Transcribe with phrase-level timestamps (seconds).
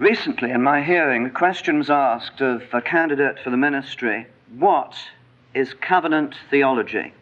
[0.00, 4.26] Recently, in my hearing, the question was asked of a candidate for the ministry
[4.56, 4.94] what
[5.52, 7.12] is covenant theology?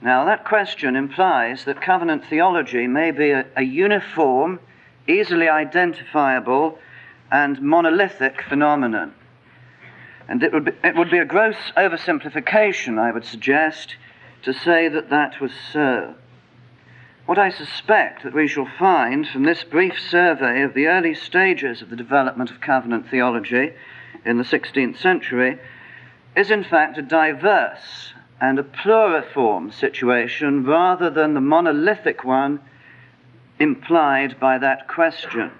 [0.00, 4.58] Now, that question implies that covenant theology may be a, a uniform,
[5.06, 6.78] easily identifiable,
[7.30, 9.12] and monolithic phenomenon.
[10.28, 13.96] And it would, be, it would be a gross oversimplification, I would suggest,
[14.44, 16.14] to say that that was so.
[17.30, 21.80] What I suspect that we shall find from this brief survey of the early stages
[21.80, 23.72] of the development of covenant theology
[24.24, 25.56] in the 16th century
[26.34, 32.58] is, in fact, a diverse and a pluriform situation rather than the monolithic one
[33.60, 35.52] implied by that question.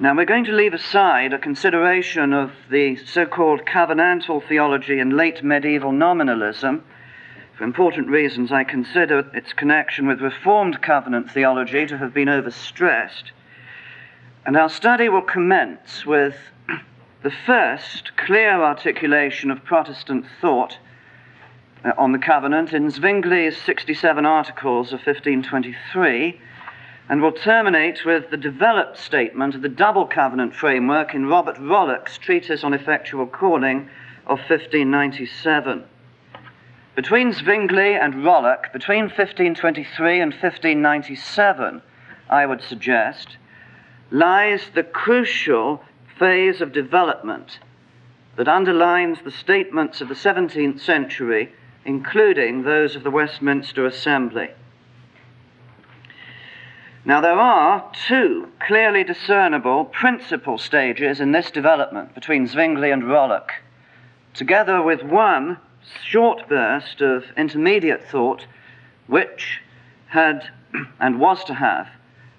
[0.00, 5.14] Now, we're going to leave aside a consideration of the so called covenantal theology in
[5.14, 6.84] late medieval nominalism
[7.58, 13.32] for important reasons, I consider its connection with Reformed covenant theology to have been overstressed.
[14.46, 16.36] And our study will commence with
[17.24, 20.78] the first clear articulation of Protestant thought
[21.84, 26.40] uh, on the covenant in Zwingli's 67 Articles of 1523,
[27.08, 32.18] and will terminate with the developed statement of the double covenant framework in Robert Rollock's
[32.18, 33.90] Treatise on Effectual Calling
[34.28, 35.82] of 1597.
[36.98, 41.80] Between Zwingli and Rollock, between 1523 and 1597,
[42.28, 43.36] I would suggest,
[44.10, 45.80] lies the crucial
[46.18, 47.60] phase of development
[48.34, 51.52] that underlines the statements of the 17th century,
[51.84, 54.50] including those of the Westminster Assembly.
[57.04, 63.50] Now, there are two clearly discernible principal stages in this development between Zwingli and Rollock,
[64.34, 65.58] together with one
[66.04, 68.46] short burst of intermediate thought
[69.06, 69.60] which
[70.08, 70.50] had
[71.00, 71.88] and was to have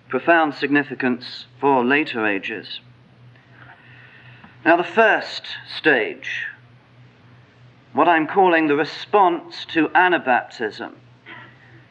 [0.10, 2.82] profound significance for later ages.
[4.66, 5.44] Now, the first
[5.78, 6.46] stage,
[7.94, 10.94] what I'm calling the response to Anabaptism,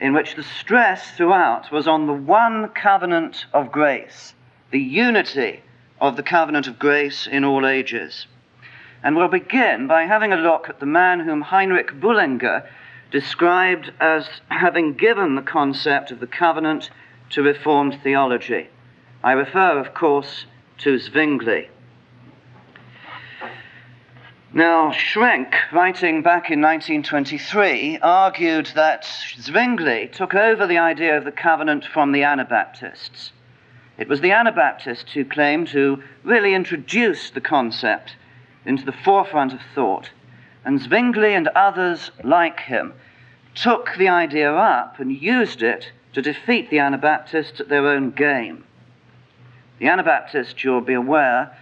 [0.00, 4.34] in which the stress throughout was on the one covenant of grace,
[4.70, 5.62] the unity
[6.00, 8.26] of the covenant of grace in all ages.
[9.02, 12.68] And we'll begin by having a look at the man whom Heinrich Bullinger
[13.10, 16.90] described as having given the concept of the covenant
[17.30, 18.68] to Reformed theology.
[19.22, 20.46] I refer, of course,
[20.78, 21.68] to Zwingli.
[24.52, 29.04] Now, Schrenk, writing back in 1923, argued that
[29.38, 33.32] Zwingli took over the idea of the covenant from the Anabaptists.
[33.98, 38.16] It was the Anabaptists who claimed to really introduce the concept
[38.64, 40.10] into the forefront of thought.
[40.64, 42.92] And Zwingli and others like him
[43.54, 48.64] took the idea up and used it to defeat the Anabaptists at their own game.
[49.78, 51.56] The Anabaptists, you'll be aware,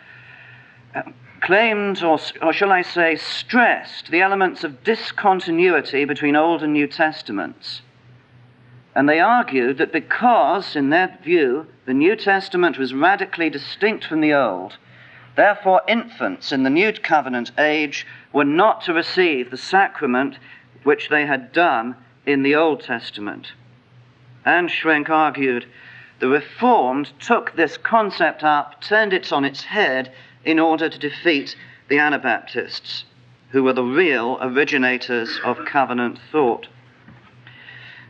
[0.94, 1.02] uh,
[1.40, 6.86] claimed, or, or shall I say, stressed the elements of discontinuity between Old and New
[6.86, 7.82] Testaments.
[8.94, 14.22] And they argued that because, in their view, the New Testament was radically distinct from
[14.22, 14.78] the Old,
[15.36, 20.38] Therefore, infants in the New Covenant age were not to receive the sacrament
[20.82, 23.52] which they had done in the Old Testament.
[24.44, 25.66] And Schrenk argued
[26.19, 30.10] the Reformed took this concept up, turned it on its head
[30.44, 31.54] in order to defeat
[31.88, 33.05] the Anabaptists,
[33.50, 36.66] who were the real originators of covenant thought.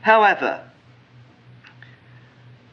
[0.03, 0.61] However,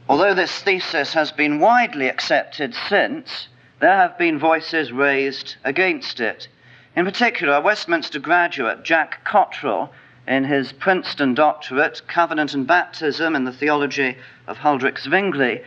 [0.08, 3.48] although this thesis has been widely accepted since,
[3.84, 6.48] there have been voices raised against it.
[6.96, 9.92] In particular, Westminster graduate Jack Cottrell,
[10.26, 14.16] in his Princeton doctorate, Covenant and Baptism in the Theology
[14.48, 15.62] of Huldrych Zwingli,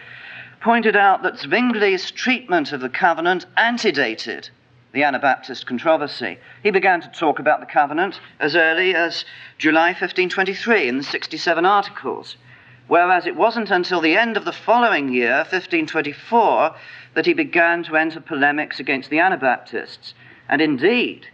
[0.63, 4.49] pointed out that Zwingli's treatment of the covenant antedated
[4.93, 6.39] the Anabaptist controversy.
[6.63, 9.27] He began to talk about the covenant as early as
[9.59, 12.39] July 1523 in the 67 Articles,
[12.89, 16.75] whereas it wasn't until the end of the following year, 1524,
[17.15, 20.15] that he began to enter polemics against the Anabaptists.
[20.49, 21.27] And indeed,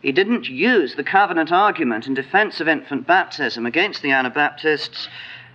[0.00, 5.08] he didn't use the covenant argument in defense of infant baptism against the Anabaptists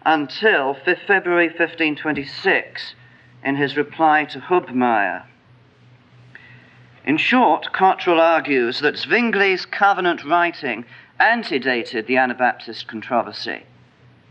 [0.06, 2.96] until February 1526
[3.44, 5.24] in his reply to Hubmaier.
[7.06, 10.86] In short, Cottrell argues that Zwingli's covenant writing
[11.20, 13.64] antedated the Anabaptist controversy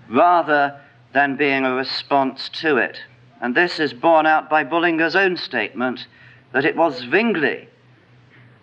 [0.08, 0.80] rather
[1.12, 2.98] than being a response to it.
[3.40, 6.06] And this is borne out by Bullinger's own statement
[6.52, 7.68] that it was Zwingli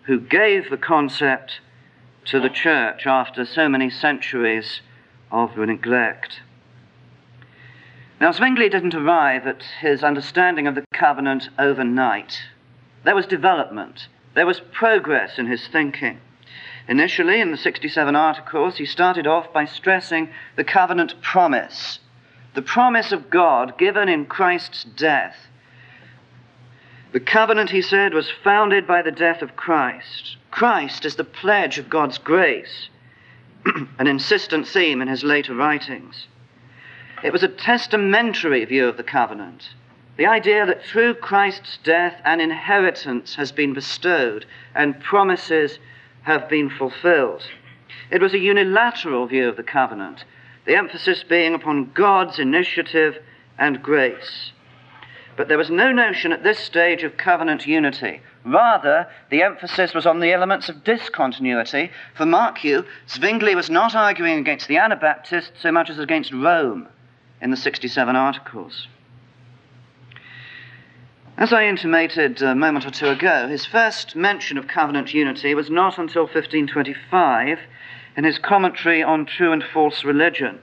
[0.04, 1.60] who gave the concept
[2.26, 4.82] to the church after so many centuries
[5.32, 6.42] of neglect.
[8.20, 12.42] Now, Zwingli didn't arrive at his understanding of the covenant overnight.
[13.04, 16.20] There was development, there was progress in his thinking.
[16.88, 22.00] Initially, in the 67 Articles, he started off by stressing the covenant promise,
[22.58, 25.36] the promise of God given in Christ's death.
[27.12, 30.38] The covenant, he said, was founded by the death of Christ.
[30.50, 32.90] Christ is the pledge of God's grace,
[34.00, 36.26] an insistent theme in his later writings.
[37.24, 39.70] It was a testamentary view of the covenant.
[40.16, 45.78] The idea that through Christ's death an inheritance has been bestowed and promises
[46.24, 47.44] have been fulfilled.
[48.10, 50.24] It was a unilateral view of the covenant,
[50.68, 53.18] the emphasis being upon God's initiative
[53.58, 54.52] and grace.
[55.38, 58.22] But there was no notion at this stage of covenant unity.
[58.44, 61.90] Rather, the emphasis was on the elements of discontinuity.
[62.16, 66.88] For mark you, Zwingli was not arguing against the Anabaptists so much as against Rome
[67.42, 68.88] in the 67 Articles.
[71.38, 75.70] As I intimated a moment or two ago, his first mention of covenant unity was
[75.70, 77.60] not until 1525
[78.18, 80.60] in his commentary on true and false religion.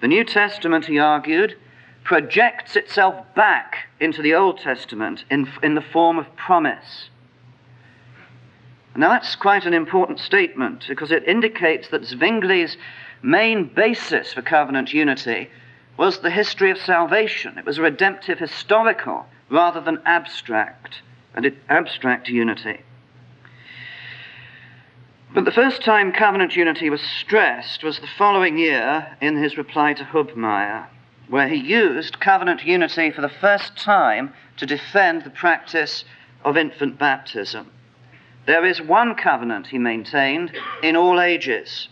[0.00, 1.56] The New Testament, he argued,
[2.02, 7.08] projects itself back into the Old Testament in, in the form of promise.
[8.96, 12.76] Now, that's quite an important statement because it indicates that Zwingli's
[13.22, 15.48] main basis for covenant unity
[15.96, 17.56] was the history of salvation.
[17.56, 21.02] It was a redemptive historical rather than abstract
[21.34, 22.80] and abstract unity.
[25.34, 29.94] But the first time covenant unity was stressed was the following year in his reply
[29.94, 30.88] to Hubmaier,
[31.28, 36.04] where he used covenant unity for the first time to defend the practice
[36.44, 37.70] of infant baptism.
[38.44, 40.52] There is one covenant, he maintained,
[40.82, 41.88] in all ages.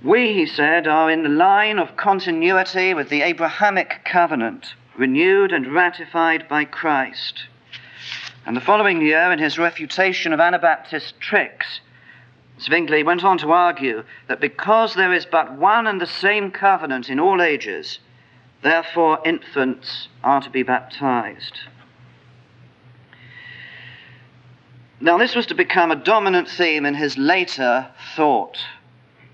[0.00, 5.74] We, he said, are in the line of continuity with the Abrahamic covenant renewed and
[5.74, 7.46] ratified by Christ.
[8.46, 11.80] And the following year, in his refutation of Anabaptist tricks,
[12.60, 17.08] Zwingli went on to argue that because there is but one and the same covenant
[17.08, 17.98] in all ages,
[18.62, 21.60] therefore infants are to be baptized.
[25.00, 28.58] Now, this was to become a dominant theme in his later thought.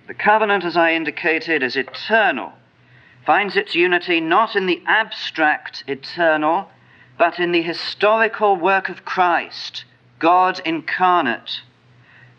[0.07, 2.53] The covenant, as I indicated, is eternal
[3.27, 6.71] finds its unity not in the abstract eternal,
[7.19, 9.85] but in the historical work of Christ,
[10.19, 11.61] God incarnate,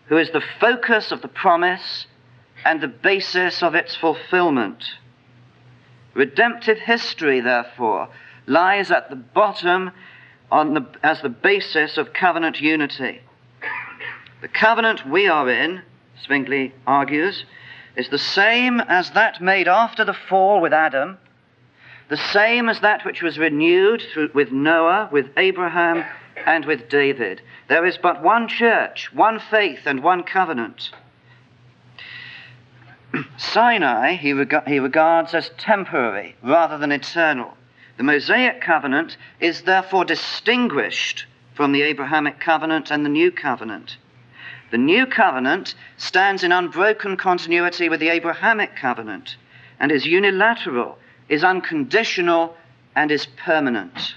[0.07, 2.07] who is the focus of the promise
[2.65, 4.83] and the basis of its fulfillment.
[6.13, 8.09] Redemptive history, therefore,
[8.45, 9.91] lies at the bottom
[10.49, 13.21] the, as the basis of covenant unity.
[14.41, 15.81] The covenant we are in,
[16.23, 17.45] Zwingli argues,
[17.95, 21.17] is the same as that made after the fall with Adam,
[22.09, 26.05] the same as that which was renewed through, with Noah, with Abraham,
[26.45, 27.41] and with David.
[27.67, 30.91] There is but one church, one faith, and one covenant.
[33.37, 37.57] Sinai he, reg- he regards as temporary rather than eternal.
[37.97, 43.97] The Mosaic covenant is therefore distinguished from the Abrahamic covenant and the new covenant.
[44.69, 49.37] The new covenant stands in unbroken continuity with the Abrahamic covenant
[49.79, 52.55] and is unilateral, is unconditional,
[52.95, 54.15] and is permanent.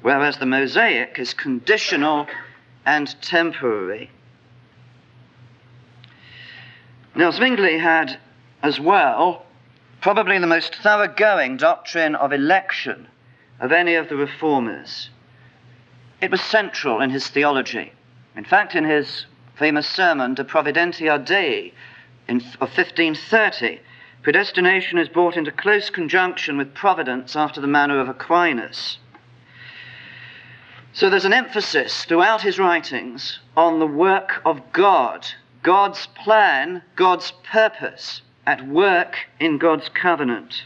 [0.00, 2.26] Whereas the Mosaic is conditional
[2.84, 4.10] and temporary.
[7.14, 8.18] Now, Zwingli had
[8.62, 9.44] as well
[10.00, 13.06] probably the most thoroughgoing doctrine of election
[13.60, 15.10] of any of the reformers.
[16.20, 17.92] It was central in his theology.
[18.34, 21.72] In fact, in his famous sermon, De Providentia Dei,
[22.28, 23.80] in, of 1530,
[24.22, 28.98] predestination is brought into close conjunction with providence after the manner of Aquinas.
[30.92, 35.26] So there's an emphasis throughout his writings on the work of God,
[35.62, 40.64] God's plan, God's purpose at work in God's covenant.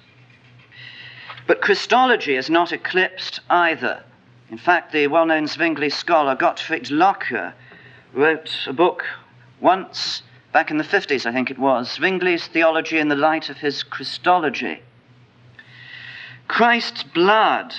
[1.47, 4.03] But Christology is not eclipsed either.
[4.51, 7.53] In fact, the well known Zwingli scholar Gottfried Locher
[8.13, 9.05] wrote a book
[9.61, 10.23] once,
[10.53, 13.83] back in the 50s, I think it was, Zwingli's Theology in the Light of His
[13.83, 14.81] Christology.
[16.49, 17.75] Christ's blood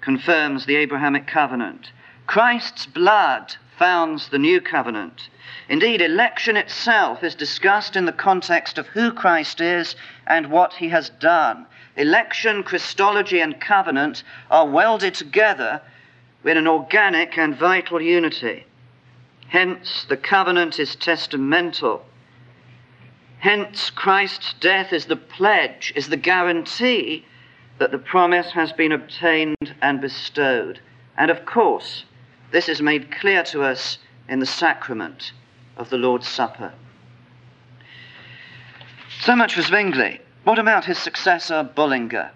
[0.00, 1.92] confirms the Abrahamic covenant.
[2.26, 5.28] Christ's blood founds the new covenant.
[5.68, 9.94] Indeed, election itself is discussed in the context of who Christ is
[10.26, 11.66] and what he has done.
[11.96, 15.80] Election, Christology, and covenant are welded together
[16.44, 18.66] in an organic and vital unity.
[19.50, 22.02] Hence, the covenant is testamental.
[23.40, 27.24] Hence, Christ's death is the pledge, is the guarantee
[27.78, 30.78] that the promise has been obtained and bestowed.
[31.18, 32.04] And of course,
[32.52, 35.32] this is made clear to us in the sacrament
[35.76, 36.72] of the Lord's Supper.
[39.20, 40.20] So much for Zwingli.
[40.44, 42.30] What about his successor, Bullinger?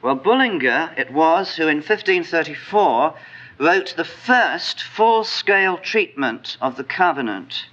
[0.00, 3.14] Well, Bullinger it was who in 1534
[3.58, 7.66] wrote the first full scale treatment of the covenant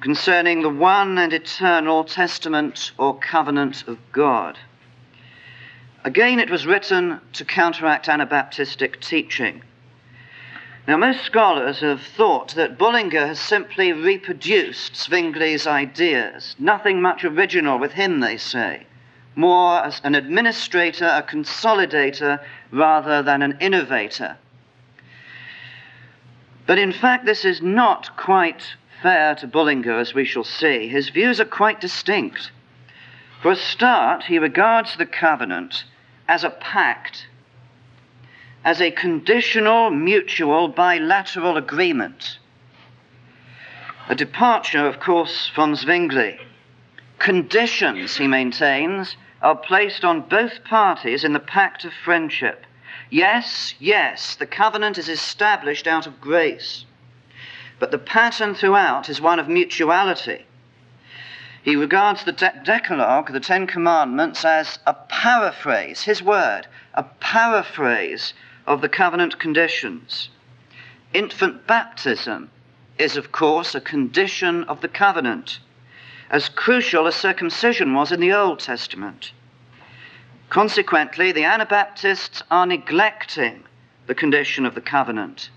[0.00, 4.58] concerning the one and eternal testament or covenant of God.
[6.04, 9.62] Again, it was written to counteract Anabaptistic teaching.
[10.86, 16.54] Now, most scholars have thought that Bullinger has simply reproduced Zwingli's ideas.
[16.60, 18.86] Nothing much original with him, they say.
[19.36, 22.40] More as an administrator, a consolidator,
[22.72, 24.38] rather than an innovator.
[26.66, 30.88] But in fact, this is not quite fair to Bullinger, as we shall see.
[30.88, 32.50] His views are quite distinct.
[33.42, 35.84] For a start, he regards the covenant
[36.26, 37.28] as a pact,
[38.64, 42.38] as a conditional, mutual, bilateral agreement.
[44.08, 46.38] A departure, of course, from Zwingli.
[47.18, 49.16] Conditions, he maintains,
[49.46, 52.66] are placed on both parties in the pact of friendship.
[53.10, 56.84] Yes, yes, the covenant is established out of grace,
[57.78, 60.46] but the pattern throughout is one of mutuality.
[61.62, 68.34] He regards the de- Decalogue, the Ten Commandments, as a paraphrase, his word, a paraphrase
[68.66, 70.28] of the covenant conditions.
[71.14, 72.50] Infant baptism
[72.98, 75.60] is, of course, a condition of the covenant
[76.30, 79.32] as crucial as circumcision was in the Old Testament.
[80.48, 83.64] Consequently, the Anabaptists are neglecting
[84.06, 85.50] the condition of the covenant.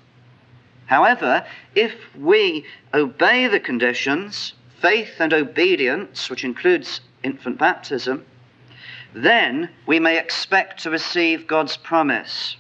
[0.87, 8.25] However, if we obey the conditions, faith and obedience, which includes infant baptism,
[9.13, 12.57] then we may expect to receive God's promise.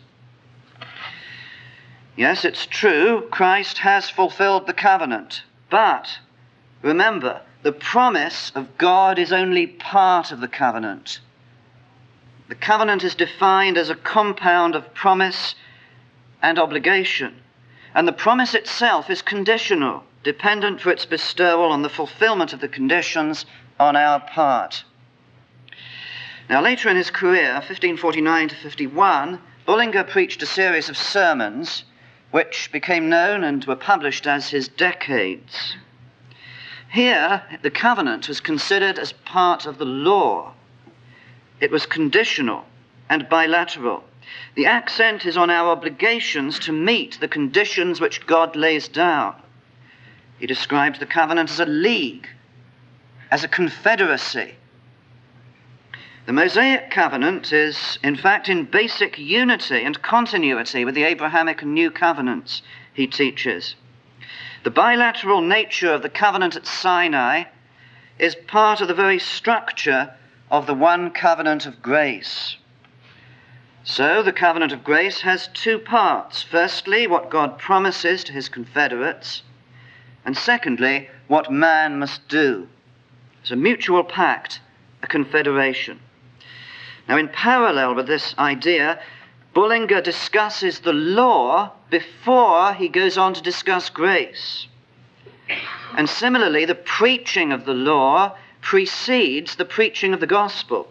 [2.15, 6.19] Yes, it's true, Christ has fulfilled the covenant, but
[6.81, 11.19] remember, the promise of God is only part of the covenant.
[12.49, 15.53] The covenant is defined as a compound of promise
[16.41, 17.43] and obligation,
[17.93, 22.67] and the promise itself is conditional, dependent for its bestowal on the fulfillment of the
[22.67, 23.45] conditions
[23.79, 24.83] on our part.
[26.49, 31.83] Now, later in his career, 1549 to 51, Bullinger preached a series of sermons
[32.31, 35.77] which became known and were published as his Decades.
[36.91, 40.55] Here, the covenant was considered as part of the law.
[41.59, 42.65] It was conditional
[43.09, 44.03] and bilateral.
[44.55, 49.35] The accent is on our obligations to meet the conditions which God lays down.
[50.39, 52.27] He describes the covenant as a league,
[53.31, 54.55] as a confederacy.
[56.25, 61.73] The Mosaic covenant is, in fact, in basic unity and continuity with the Abrahamic and
[61.73, 62.61] New covenants,
[62.93, 63.75] he teaches.
[64.63, 67.45] The bilateral nature of the covenant at Sinai
[68.19, 70.13] is part of the very structure
[70.51, 72.57] of the one covenant of grace.
[73.83, 76.43] So, the covenant of grace has two parts.
[76.43, 79.41] Firstly, what God promises to his confederates,
[80.25, 82.67] and secondly, what man must do.
[83.41, 84.59] It's a mutual pact,
[85.01, 85.99] a confederation.
[87.07, 88.99] Now, in parallel with this idea,
[89.53, 94.67] Bullinger discusses the law before he goes on to discuss grace.
[95.95, 100.87] And similarly, the preaching of the law precedes the preaching of the gospel.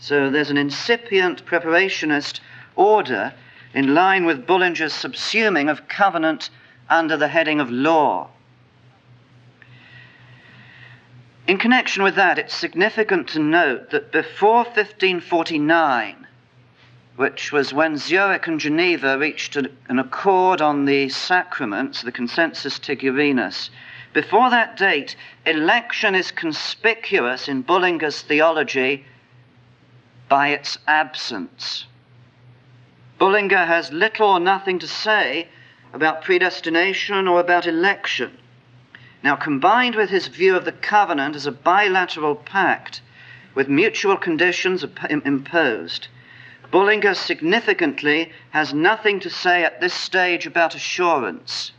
[0.00, 2.40] So there's an incipient preparationist
[2.76, 3.32] order
[3.74, 6.50] in line with Bullinger's subsuming of covenant
[6.90, 8.28] under the heading of law.
[11.46, 16.26] In connection with that, it's significant to note that before 1549,
[17.16, 23.70] which was when Zurich and Geneva reached an accord on the sacraments, the consensus Tigurinus.
[24.12, 25.16] Before that date,
[25.46, 29.06] election is conspicuous in Bullinger's theology
[30.28, 31.86] by its absence.
[33.18, 35.48] Bullinger has little or nothing to say
[35.94, 38.36] about predestination or about election.
[39.22, 43.00] Now, combined with his view of the covenant as a bilateral pact
[43.54, 46.08] with mutual conditions imposed,
[46.70, 51.72] Bullinger significantly has nothing to say at this stage about assurance.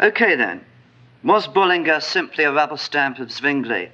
[0.00, 0.64] Okay, then.
[1.22, 3.90] Was Bullinger simply a rubber stamp of Zwingli?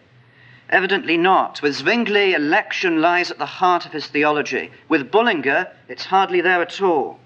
[0.71, 1.61] Evidently not.
[1.63, 4.71] With Zwingli, election lies at the heart of his theology.
[4.89, 7.19] With Bullinger, it's hardly there at all.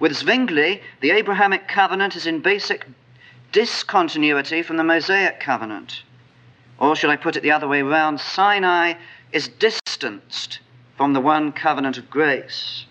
[0.00, 2.86] With Zwingli, the Abrahamic covenant is in basic
[3.52, 6.02] discontinuity from the Mosaic covenant.
[6.78, 8.20] Or should I put it the other way round?
[8.20, 8.94] Sinai
[9.32, 10.60] is distanced
[10.96, 12.86] from the one covenant of grace.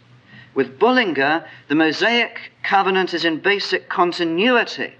[0.53, 4.93] With Bullinger, the Mosaic covenant is in basic continuity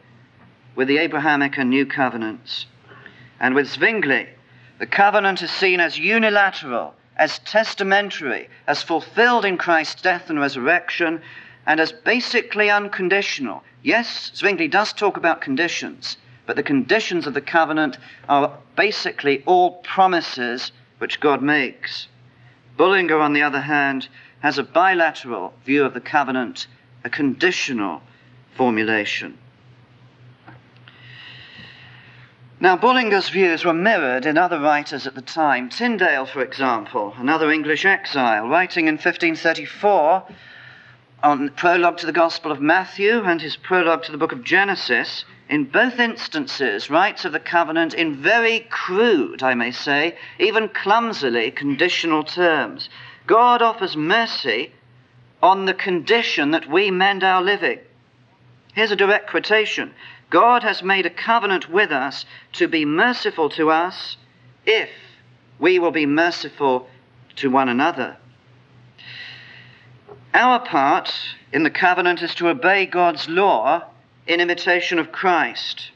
[0.77, 2.67] with the Abrahamic and New Covenants.
[3.39, 4.27] And with Zwingli,
[4.77, 11.19] the covenant is seen as unilateral, as testamentary, as fulfilled in Christ's death and resurrection,
[11.65, 13.63] and as basically unconditional.
[13.81, 16.15] Yes, Zwingli does talk about conditions,
[16.45, 17.97] but the conditions of the covenant
[18.29, 22.07] are basically all promises which God makes.
[22.77, 24.09] Bullinger, on the other hand,
[24.41, 26.67] has a bilateral view of the covenant,
[27.03, 28.03] a conditional
[28.55, 29.39] formulation.
[32.59, 35.69] Now, Bullinger's views were mirrored in other writers at the time.
[35.69, 40.23] Tyndale, for example, another English exile, writing in 1534
[41.21, 45.23] on prologue to the Gospel of Matthew and his prologue to the book of Genesis,
[45.47, 51.51] in both instances, writes of the covenant in very crude, I may say, even clumsily
[51.51, 52.89] conditional terms.
[53.27, 54.71] God offers mercy
[55.43, 57.79] on the condition that we mend our living.
[58.73, 59.93] Here's a direct quotation
[60.29, 64.17] God has made a covenant with us to be merciful to us
[64.65, 64.89] if
[65.59, 66.87] we will be merciful
[67.37, 68.17] to one another.
[70.33, 71.13] Our part
[71.53, 73.83] in the covenant is to obey God's law
[74.27, 75.91] in imitation of Christ.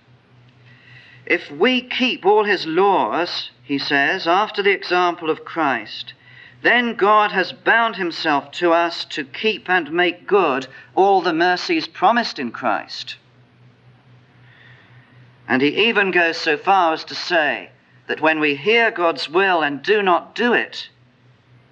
[1.26, 6.14] If we keep all his laws, he says, after the example of Christ,
[6.64, 11.88] then God has bound himself to us to keep and make good all the mercies
[11.88, 13.18] promised in Christ.
[15.48, 17.70] And he even goes so far as to say
[18.08, 20.90] that when we hear God's will and do not do it,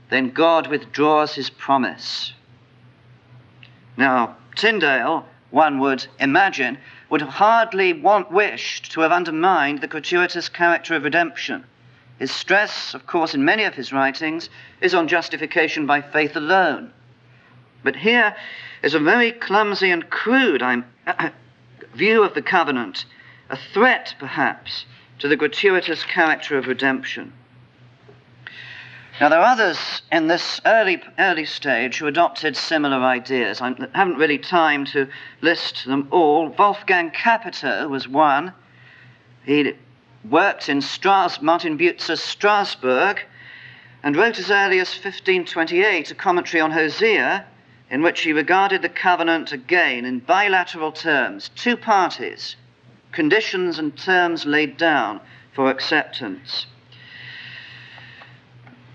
[0.10, 2.34] then God withdraws his promise.
[3.98, 6.78] Now, Tyndale, one would imagine,
[7.10, 11.66] would hardly want wished to have undermined the gratuitous character of redemption.
[12.18, 14.50] His stress, of course, in many of his writings,
[14.82, 16.92] is on justification by faith alone.
[17.84, 18.36] But here
[18.84, 20.64] is a very clumsy and crude
[21.96, 23.06] view of the covenant
[23.50, 24.86] a threat, perhaps,
[25.18, 27.34] to the gratuitous character of redemption.
[29.20, 33.60] Now, there are others in this early, early stage who adopted similar ideas.
[33.60, 35.10] I haven't really time to
[35.42, 36.50] list them all.
[36.50, 38.54] Wolfgang Capito was one.
[39.44, 39.74] He
[40.30, 43.22] worked in Stras- Martin Butzer's Strasbourg
[44.04, 47.46] and wrote as early as 1528 a commentary on Hosea
[47.92, 52.56] in which he regarded the covenant again in bilateral terms, two parties
[53.12, 55.20] conditions and terms laid down
[55.54, 56.66] for acceptance.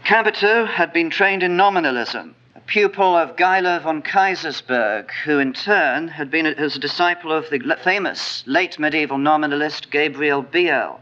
[0.04, 6.08] Capito had been trained in nominalism, a pupil of Geiler von Kaisersberg, who in turn
[6.08, 11.00] had been a, a disciple of the famous late medieval nominalist Gabriel Biel.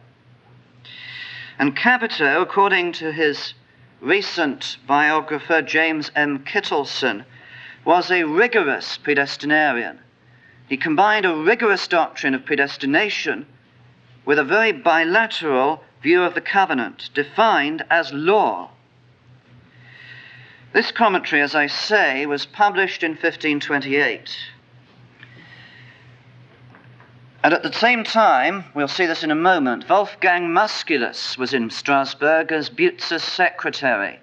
[1.58, 3.54] And Capito, according to his
[4.00, 6.44] recent biographer James M.
[6.44, 7.24] Kittelson,
[7.84, 9.98] was a rigorous predestinarian
[10.72, 13.44] he combined a rigorous doctrine of predestination
[14.24, 18.70] with a very bilateral view of the covenant, defined as law.
[20.72, 24.34] This commentary, as I say, was published in 1528.
[27.44, 31.68] And at the same time, we'll see this in a moment, Wolfgang Musculus was in
[31.68, 34.20] Strasbourg as Butzer's secretary.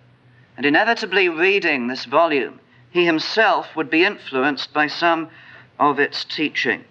[0.58, 2.60] And inevitably reading this volume,
[2.90, 5.30] he himself would be influenced by some
[5.80, 6.84] of its teaching.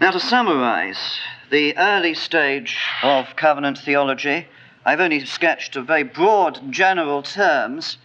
[0.00, 1.18] Now, to summarize
[1.50, 4.46] the early stage of covenant theology,
[4.84, 7.96] I've only sketched a very broad, general terms,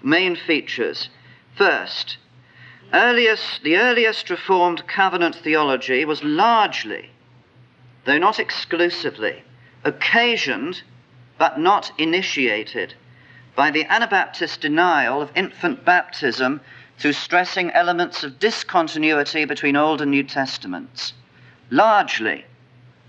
[0.00, 1.10] the main features.
[1.56, 2.16] First,
[2.92, 7.10] earliest, the earliest Reformed covenant theology was largely,
[8.04, 9.42] though not exclusively,
[9.84, 10.82] occasioned
[11.36, 12.94] but not initiated
[13.56, 16.60] by the Anabaptist denial of infant baptism
[16.98, 21.12] through stressing elements of discontinuity between Old and New Testaments.
[21.70, 22.44] Largely,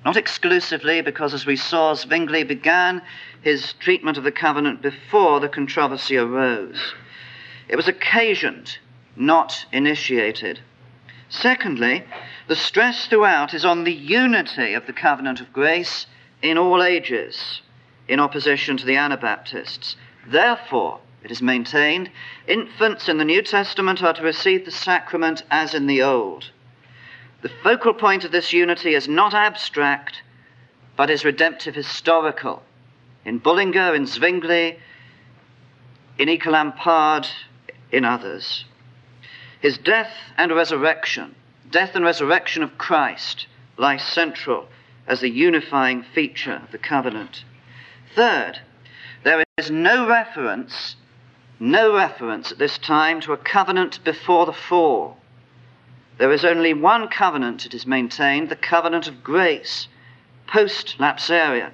[0.03, 3.01] not exclusively, because as we saw, Zwingli began
[3.41, 6.93] his treatment of the covenant before the controversy arose.
[7.67, 8.77] It was occasioned
[9.15, 10.59] not initiated.
[11.29, 12.03] Secondly,
[12.47, 16.05] the stress throughout is on the unity of the covenant of grace
[16.41, 17.61] in all ages,
[18.07, 19.95] in opposition to the Anabaptists.
[20.27, 22.11] Therefore, it is maintained,
[22.47, 26.51] infants in the New Testament are to receive the sacrament as in the Old.
[27.41, 30.21] The focal point of this unity is not abstract,
[30.95, 32.61] but is redemptive historical.
[33.25, 34.77] In Bullinger, in Zwingli,
[36.19, 37.27] in Lampard,
[37.91, 38.65] in others.
[39.59, 41.33] His death and resurrection,
[41.71, 44.67] death and resurrection of Christ, lie central
[45.07, 47.43] as the unifying feature of the covenant.
[48.13, 48.59] Third,
[49.23, 50.95] there is no reference,
[51.59, 55.17] no reference at this time to a covenant before the fall.
[56.17, 59.87] There is only one covenant, it is maintained, the covenant of grace,
[60.47, 61.71] post lapsarian.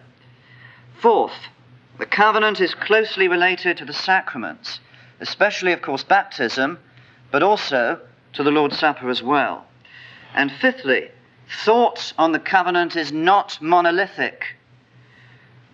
[1.00, 1.48] Fourth,
[2.00, 4.80] the covenant is closely related to the sacraments,
[5.20, 6.80] especially, of course, baptism,
[7.30, 8.00] but also
[8.34, 9.66] to the Lord's Supper as well.
[10.34, 11.10] And fifthly,
[11.64, 14.56] thought on the covenant is not monolithic.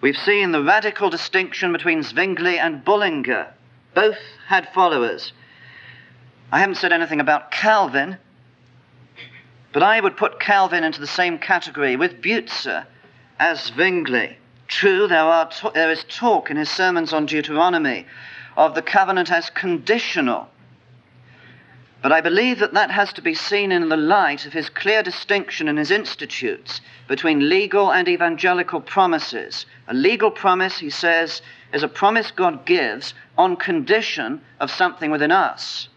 [0.02, 3.54] We've seen the radical distinction between Zwingli and Bullinger.
[3.98, 5.34] Both had followers.
[6.52, 8.18] I haven't said anything about Calvin,
[9.74, 12.86] but I would put Calvin into the same category with Butzer
[13.40, 14.38] as Zwingli.
[14.68, 18.06] True, there, are there is talk in his sermons on Deuteronomy
[18.56, 20.48] of the covenant as conditional.
[22.02, 25.02] But I believe that that has to be seen in the light of his clear
[25.02, 29.66] distinction in his institutes between legal and evangelical promises.
[29.88, 31.42] A legal promise, he says,
[31.74, 35.90] is a promise God gives on condition of something within us.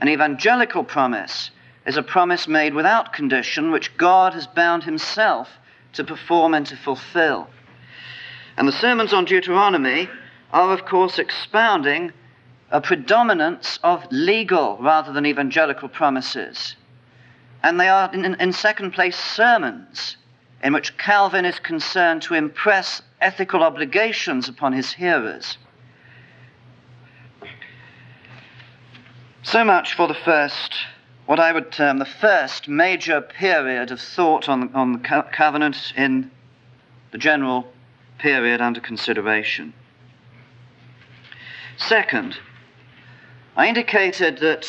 [0.00, 1.50] An evangelical promise
[1.86, 5.48] is a promise made without condition, which God has bound himself
[5.92, 7.48] to perform and to fulfill.
[8.56, 10.08] And the sermons on Deuteronomy
[10.52, 12.12] are, of course, expounding
[12.70, 16.76] a predominance of legal rather than evangelical promises.
[17.62, 20.16] And they are, in, in, second place, sermons
[20.62, 25.58] in which Calvin is concerned to impress ethical obligations upon his hearers.
[29.42, 30.74] So much for the first,
[31.26, 36.30] what I would term the first major period of thought on, on the covenant in
[37.10, 37.66] the general
[38.18, 39.72] period under consideration.
[41.78, 42.38] Second,
[43.56, 44.68] I indicated that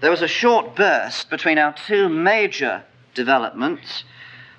[0.00, 2.82] there was a short burst between our two major
[3.14, 4.04] developments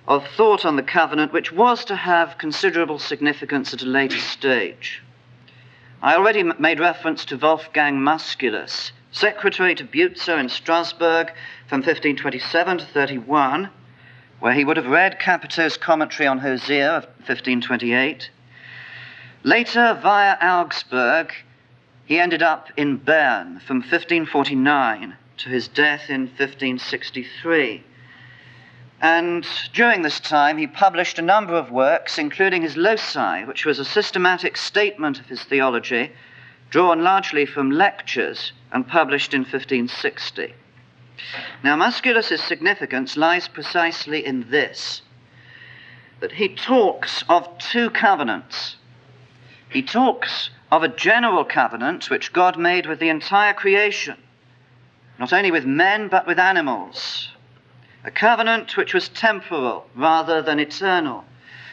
[0.08, 5.04] of thought on the covenant, which was to have considerable significance at a later stage.
[6.02, 11.34] I already made reference to Wolfgang Musculus, secretary to Butzer in Strasbourg
[11.68, 13.70] from 1527 to 31,
[14.40, 18.30] where he would have read Capito's commentary on Hosea of 1528.
[19.44, 21.34] Later, via Augsburg,
[22.08, 27.84] he ended up in Bern from 1549 to his death in 1563.
[29.02, 33.78] And during this time, he published a number of works, including his Loci, which was
[33.78, 36.14] a systematic statement of his theology,
[36.70, 40.56] drawn largely from lectures and published in 1560.
[41.62, 45.02] Now, Musculus's significance lies precisely in this
[46.22, 48.78] that he talks of two covenants.
[49.70, 54.18] He talks of a general covenant which God made with the entire creation,
[55.20, 57.30] not only with men but with animals.
[58.04, 61.26] A covenant which was temporal rather than eternal,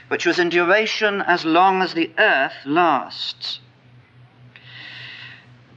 [0.09, 3.61] which was in duration as long as the earth lasts.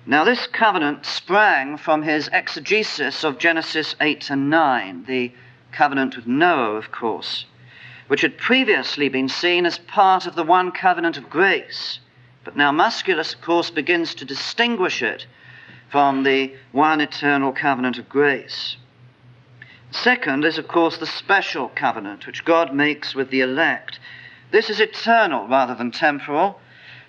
[0.05, 5.31] Now, this covenant sprang from his exegesis of Genesis 8 and 9, the
[5.71, 7.45] covenant with Noah, of course,
[8.07, 11.99] which had previously been seen as part of the one covenant of grace.
[12.47, 15.27] But now Musculus, of course, begins to distinguish it
[15.89, 18.77] from the one eternal covenant of grace.
[19.91, 23.99] Second is, of course, the special covenant which God makes with the elect.
[24.51, 26.61] This is eternal rather than temporal,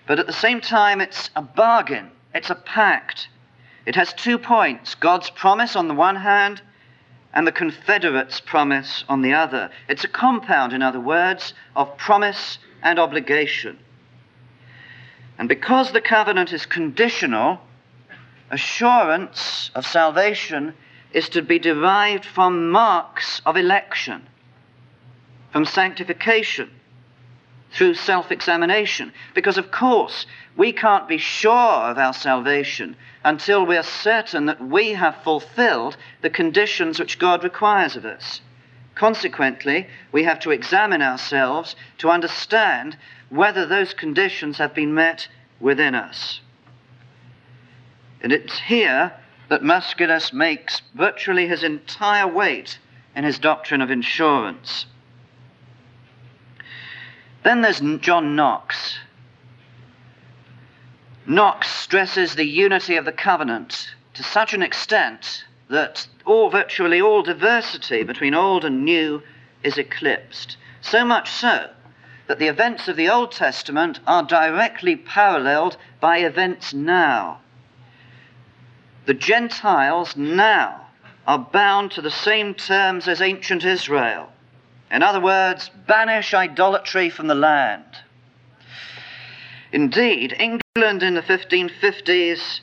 [0.09, 3.29] but at the same time, it's a bargain it's a pact.
[3.87, 6.62] It has two points God's promise on the one hand,
[7.33, 9.70] and the Confederate's promise on the other.
[9.88, 13.79] It's a compound, in other words, of promise and obligation.
[15.38, 17.61] And because the covenant is conditional,
[18.51, 20.74] assurance of salvation
[21.12, 24.27] is to be derived from marks of election,
[25.53, 26.70] from sanctification,
[27.72, 29.12] through self examination.
[29.35, 31.53] Because, of course, we can't be sure
[31.90, 37.44] of our salvation until we are certain that we have fulfilled the conditions which God
[37.44, 38.40] requires of us.
[38.94, 42.96] Consequently, we have to examine ourselves to understand
[43.31, 45.29] whether those conditions have been met
[45.61, 46.41] within us.
[48.21, 49.12] And it's here
[49.49, 52.79] that Musculus makes virtually his entire weight
[53.14, 54.87] in his doctrine of assurance.
[57.45, 58.99] Then there's John Knox.
[61.27, 67.23] Knox stresses the unity of the covenant to such an extent that all, virtually all
[67.23, 69.23] diversity between old and new
[69.62, 70.57] is eclipsed.
[70.81, 71.71] So much so
[72.29, 77.41] that the events of the Old Testament are directly paralleled by events now.
[79.07, 80.87] The Gentiles now
[81.27, 84.29] are bound to the same terms as ancient Israel.
[84.91, 87.85] In other words, banish idolatry from the land.
[89.73, 92.61] Indeed, England in the 1550s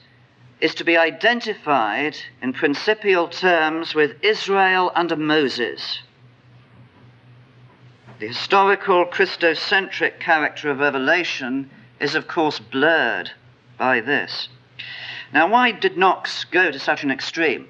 [0.61, 6.01] is to be identified in principial terms with Israel under Moses.
[8.17, 13.31] The historical Christocentric character of Revelation is, of course, blurred
[13.77, 14.47] by this.
[15.33, 17.67] Now, why did Knox go to such an extreme?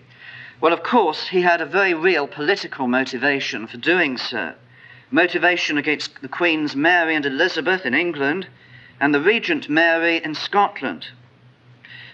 [0.62, 4.53] Well, of course, he had a very real political motivation for doing so.
[5.10, 8.47] Motivation against the Queens Mary and Elizabeth in England
[8.99, 11.08] and the Regent Mary in Scotland.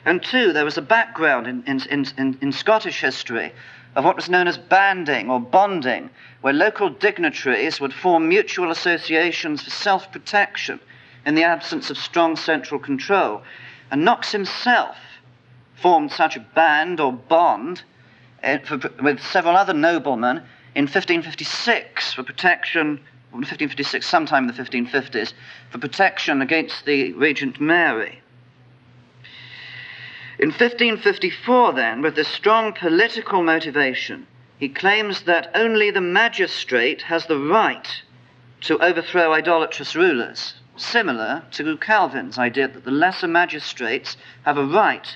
[0.05, 3.51] And two, there was a background in, in, in, in Scottish history
[3.95, 6.09] of what was known as banding or bonding,
[6.41, 10.79] where local dignitaries would form mutual associations for self protection
[11.25, 13.41] in the absence of strong central control.
[13.91, 14.95] And Knox himself
[15.75, 17.83] formed such a band or bond
[18.43, 20.37] uh, for, with several other noblemen
[20.73, 22.99] in 1556 for protection,
[23.31, 25.33] 1556, sometime in the 1550s,
[25.69, 28.20] for protection against the Regent Mary.
[30.41, 34.25] In 1554, then, with this strong political motivation,
[34.57, 38.01] he claims that only the magistrate has the right
[38.61, 45.15] to overthrow idolatrous rulers, similar to Calvin's idea that the lesser magistrates have a right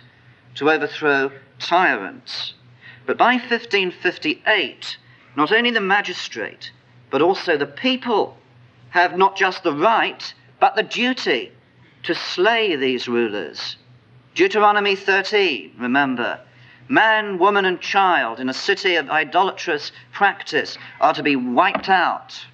[0.53, 2.53] to overthrow tyrants.
[3.07, 4.97] But by 1558,
[5.35, 6.69] not only the magistrate,
[7.09, 8.37] but also the people
[8.91, 11.51] have not just the right, but the duty
[12.03, 13.77] to slay these rulers
[14.35, 16.37] Deuteronomy 13, remember.
[16.89, 22.45] Man, woman, and child in a city of idolatrous practice are to be wiped out.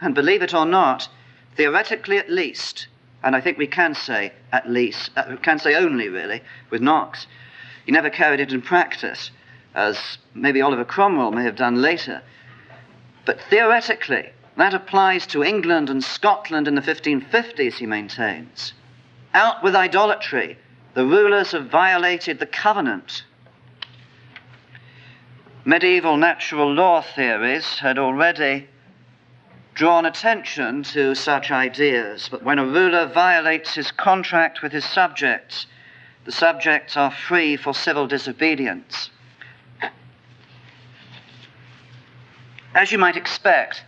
[0.00, 1.08] And believe it or not,
[1.56, 2.86] theoretically at least,
[3.24, 7.26] and I think we can say at least, uh, can say only really, with Knox,
[7.84, 9.32] he never carried it in practice,
[9.74, 12.22] as maybe Oliver Cromwell may have done later.
[13.24, 18.74] But theoretically, that applies to England and Scotland in the 1550s, he maintains.
[19.34, 20.56] Out with idolatry,
[20.94, 23.24] the rulers have violated the covenant.
[25.64, 28.68] Medieval natural law theories had already
[29.74, 35.66] drawn attention to such ideas, but when a ruler violates his contract with his subjects,
[36.24, 39.10] the subjects are free for civil disobedience.
[42.74, 43.84] As you might expect,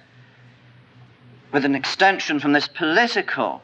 [1.53, 3.63] with an extension from this political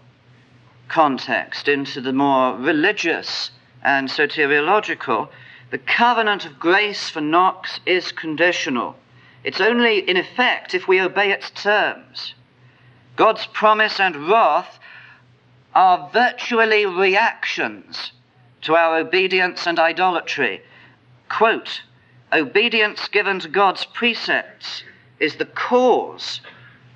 [0.89, 3.51] context into the more religious
[3.83, 5.29] and soteriological,
[5.71, 8.97] the covenant of grace for Knox is conditional.
[9.45, 12.35] It's only in effect if we obey its terms.
[13.17, 14.79] God's promise and wrath
[15.75, 18.13] are virtually reactions
[18.63, 20.63] to our obedience and idolatry.
[21.29, 21.83] Quote,
[22.33, 24.85] obedience given to God's precepts
[25.19, 26.41] is the cause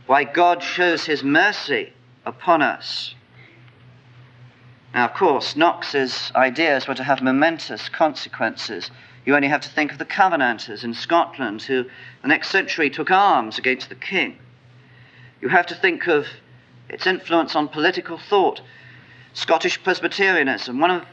[0.06, 1.92] why God shows his mercy
[2.24, 3.14] upon us.
[4.96, 8.90] Now, of course, Knox's ideas were to have momentous consequences.
[9.26, 11.84] You only have to think of the Covenanters in Scotland, who
[12.22, 14.38] the next century took arms against the king.
[15.42, 16.26] You have to think of
[16.88, 18.62] its influence on political thought.
[19.34, 21.04] Scottish Presbyterianism, one of,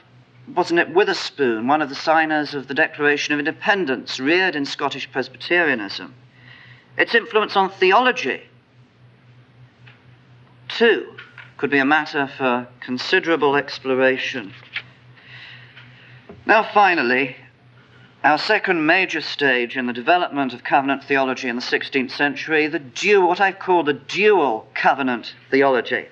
[0.55, 5.11] wasn't it Witherspoon, one of the signers of the Declaration of Independence, reared in Scottish
[5.11, 6.15] Presbyterianism.
[6.97, 8.43] Its influence on theology.
[10.69, 11.12] Two,
[11.63, 14.53] could be a matter for considerable exploration.
[16.45, 17.37] Now, finally,
[18.21, 22.79] our second major stage in the development of covenant theology in the 16th century, the
[22.79, 26.07] dual, what I call the dual covenant theology,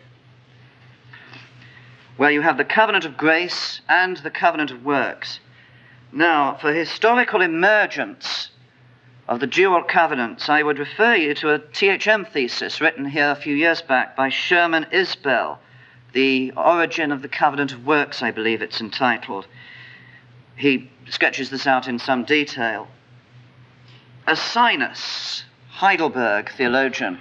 [2.16, 5.42] where you have the covenant of grace and the covenant of works.
[6.14, 8.51] Now, for historical emergence
[9.32, 13.36] of the dual covenants, I would refer you to a THM thesis written here a
[13.36, 15.58] few years back by Sherman Isbell,
[16.12, 19.48] The Origin of the Covenant of Works, I believe it's entitled.
[20.58, 22.90] He sketches this out in some detail.
[24.28, 27.18] Ursinus, Heidelberg theologian,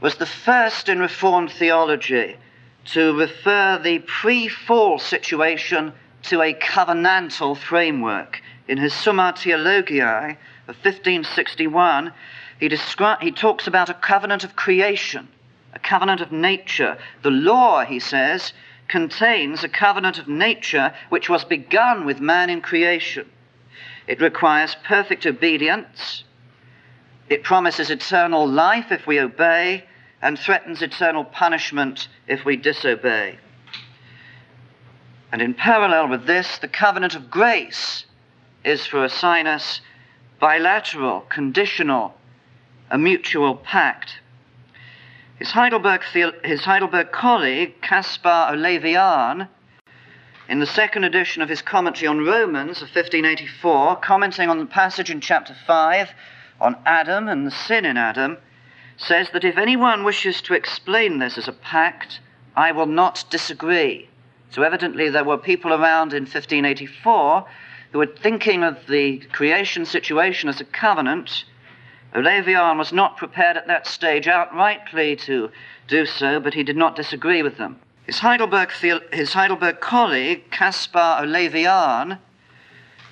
[0.00, 2.38] was the first in Reformed theology
[2.86, 10.76] to refer the pre fall situation to a covenantal framework in his Summa Theologiae of
[10.76, 12.12] 1561,
[12.60, 15.28] he, descri- he talks about a covenant of creation,
[15.74, 16.96] a covenant of nature.
[17.22, 18.52] The law, he says,
[18.88, 23.28] contains a covenant of nature which was begun with man in creation.
[24.06, 26.24] It requires perfect obedience.
[27.28, 29.84] It promises eternal life if we obey
[30.20, 33.38] and threatens eternal punishment if we disobey.
[35.32, 38.04] And in parallel with this, the covenant of grace
[38.64, 39.80] is for Ursinus
[40.42, 42.12] bilateral, conditional,
[42.90, 44.18] a mutual pact.
[45.38, 46.02] His Heidelberg,
[46.42, 49.46] his Heidelberg colleague, Caspar Olevian,
[50.48, 55.12] in the second edition of his commentary on Romans of 1584, commenting on the passage
[55.12, 56.10] in chapter 5
[56.60, 58.36] on Adam and the sin in Adam,
[58.96, 62.18] says that if anyone wishes to explain this as a pact,
[62.56, 64.08] I will not disagree.
[64.50, 67.46] So evidently there were people around in 1584
[67.92, 71.44] who were thinking of the creation situation as a covenant
[72.14, 75.50] Olevian was not prepared at that stage outrightly to
[75.88, 77.80] do so, but he did not disagree with them.
[78.04, 78.70] His Heidelberg,
[79.12, 82.18] his Heidelberg colleague, Caspar Olevian,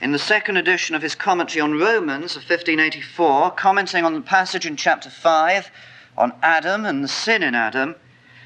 [0.02, 4.66] in the second edition of his commentary on Romans of 1584, commenting on the passage
[4.66, 5.70] in chapter 5
[6.18, 7.94] on Adam and the sin in Adam,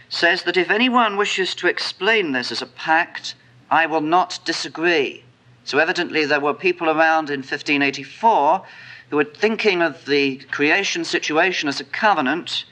[0.08, 3.34] says that if anyone wishes to explain this as a pact,
[3.70, 5.23] I will not disagree.
[5.64, 8.64] So evidently there were people around in 1584
[9.11, 12.64] who were thinking of the creation situation as a covenant.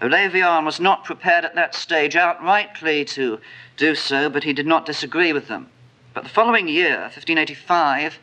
[0.00, 3.40] Olevian was not prepared at that stage outrightly to
[3.76, 5.68] do so, but he did not disagree with them.
[6.14, 8.18] But the following year, 1585,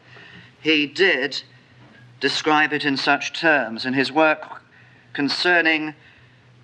[0.62, 1.42] he did
[2.20, 4.62] describe it in such terms in his work
[5.14, 5.94] concerning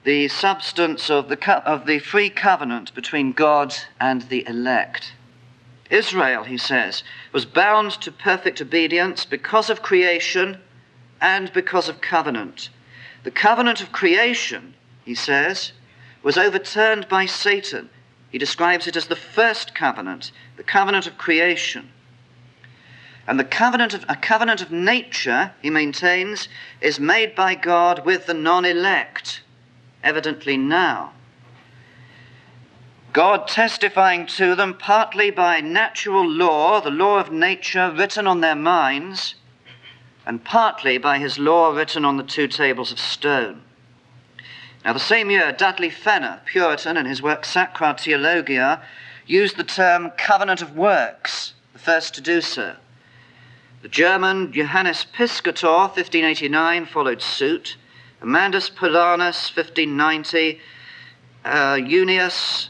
[0.04, 5.14] the substance of the, of the free covenant between God and the elect.
[5.90, 10.60] Israel, he says, was bound to perfect obedience because of creation
[11.22, 12.70] and because of covenant.
[13.24, 15.72] The covenant of creation, he says,
[16.22, 17.90] was overturned by Satan.
[18.32, 21.90] He describes it as the first covenant, the covenant of creation.
[23.28, 26.50] And the covenant of, a covenant of nature, he maintains,
[26.82, 29.42] is made by God with the non elect,
[30.04, 31.14] evidently now.
[33.14, 38.56] God testifying to them partly by natural law, the law of nature written on their
[38.56, 39.36] minds,
[40.26, 43.62] and partly by his law written on the two tables of stone.
[44.84, 48.82] Now, the same year, Dudley Fenner, Puritan, in his work Sacra Theologia,
[49.28, 52.76] used the term covenant of works, the first to do so.
[53.84, 57.78] The German Johannes Piscator, 1589, followed suit.
[58.22, 60.60] Amandus Polanus, 1590.
[61.46, 62.70] Uh, Junius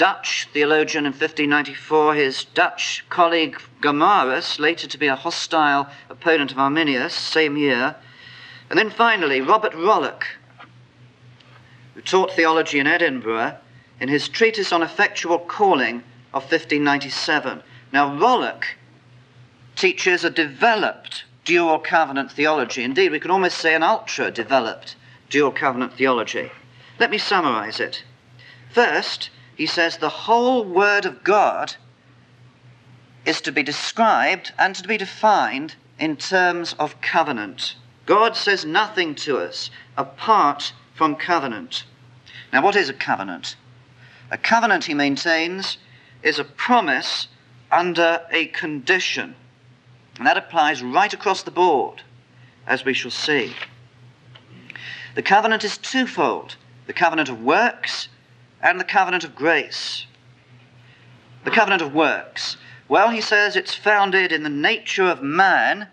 [0.00, 6.58] Dutch theologian in 1594, his Dutch colleague Gomarus, later to be a hostile opponent of
[6.58, 7.94] Arminius, same year.
[8.70, 10.22] And then finally, Robert Rollock,
[11.92, 13.58] who taught theology in Edinburgh,
[14.00, 15.96] in his treatise on effectual calling
[16.32, 17.62] of 1597.
[17.92, 18.64] Now, Rollock
[19.76, 22.84] teaches a developed dual covenant theology.
[22.84, 24.96] Indeed, we could almost say an ultra developed
[25.28, 26.50] dual covenant theology.
[26.98, 28.02] Let me summarize it.
[28.72, 29.28] First,
[29.60, 31.76] he says the whole Word of God
[33.26, 37.76] is to be described and to be defined in terms of covenant.
[38.06, 41.84] God says nothing to us apart from covenant.
[42.54, 43.56] Now, what is a covenant?
[44.30, 45.76] A covenant, he maintains,
[46.22, 47.28] is a promise
[47.70, 49.34] under a condition.
[50.16, 52.02] And that applies right across the board,
[52.66, 53.54] as we shall see.
[55.16, 58.08] The covenant is twofold the covenant of works
[58.62, 60.06] and the covenant of grace.
[61.44, 62.56] The covenant of works.
[62.88, 65.88] Well, he says it's founded in the nature of man,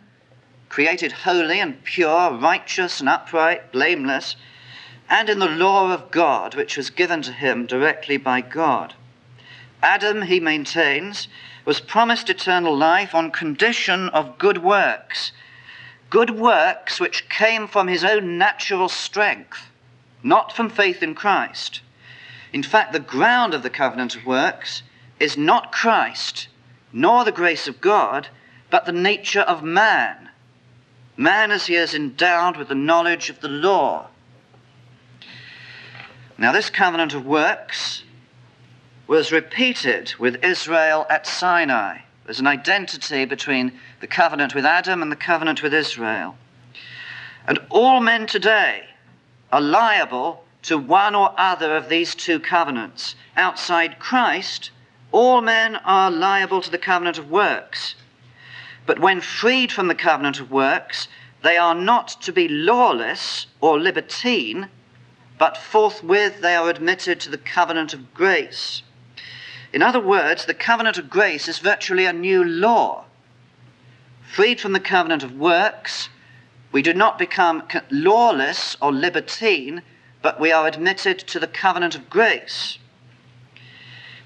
[0.68, 4.36] created holy and pure, righteous and upright, blameless,
[5.10, 8.94] and in the law of God, which was given to him directly by God.
[9.82, 11.28] Adam, he maintains,
[11.63, 15.32] was promised eternal life on condition of good works.
[16.10, 19.70] Good works which came from his own natural strength,
[20.24, 21.82] not from faith in Christ.
[22.54, 24.83] In fact, the ground of the covenant of works
[25.19, 26.48] is not Christ,
[26.93, 28.29] nor the grace of God,
[28.69, 30.29] but the nature of man.
[31.15, 34.08] Man as he is endowed with the knowledge of the law.
[36.37, 38.04] Now, this covenant of works
[39.08, 42.00] was repeated with Israel at Sinai.
[42.25, 43.71] There's an identity between
[44.02, 46.35] the covenant with Adam and the covenant with Israel.
[47.48, 48.83] And all men today
[49.52, 53.15] are liable to one or other of these two covenants.
[53.38, 54.70] Outside Christ,
[55.13, 57.96] all men are liable to the covenant of works.
[58.86, 61.08] But when freed from the covenant of works,
[61.42, 64.68] they are not to be lawless or libertine,
[65.38, 68.82] but forthwith they are admitted to the covenant of grace.
[69.72, 73.06] In other words, the covenant of grace is virtually a new law.
[74.30, 76.10] Freed from the covenant of works,
[76.74, 79.82] we do not become lawless or libertine,
[80.28, 82.80] but we are admitted to the covenant of grace.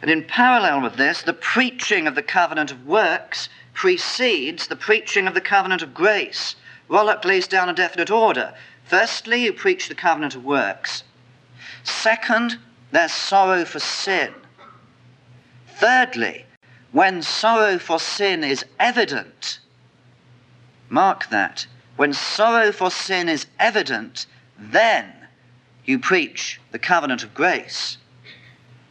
[0.01, 5.27] And in parallel with this, the preaching of the covenant of works precedes the preaching
[5.27, 6.55] of the covenant of grace.
[6.89, 8.55] Rollock lays down a definite order.
[8.83, 11.03] Firstly, you preach the covenant of works.
[11.83, 12.57] Second,
[12.89, 14.33] there's sorrow for sin.
[15.67, 16.47] Thirdly,
[16.91, 19.59] when sorrow for sin is evident,
[20.89, 24.25] mark that, when sorrow for sin is evident,
[24.57, 25.20] then
[25.85, 27.97] you preach the covenant of grace.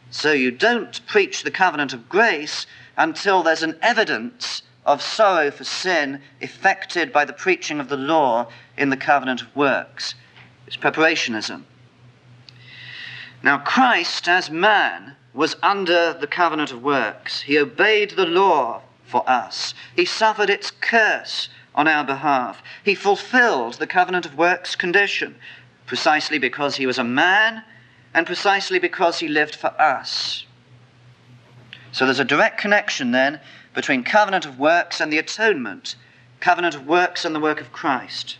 [0.09, 2.65] So you don't preach the covenant of grace
[2.97, 8.47] until there's an evidence of sorrow for sin effected by the preaching of the law
[8.77, 10.15] in the covenant of works.
[10.67, 11.63] It's preparationism.
[13.43, 17.41] Now, Christ, as man, was under the covenant of works.
[17.41, 22.63] He obeyed the law for us, he suffered its curse on our behalf.
[22.83, 25.35] He fulfilled the covenant of works condition
[25.91, 27.61] precisely because he was a man
[28.13, 30.45] and precisely because he lived for us.
[31.91, 33.41] So there's a direct connection then
[33.75, 35.97] between covenant of works and the atonement,
[36.39, 38.37] covenant of works and the work of Christ.